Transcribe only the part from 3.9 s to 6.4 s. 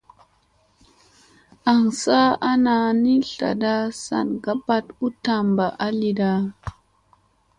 sana ngaɓat u tamba a lidada.